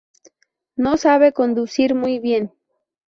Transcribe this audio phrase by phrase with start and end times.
[0.77, 2.51] No sabe conducir muy bien.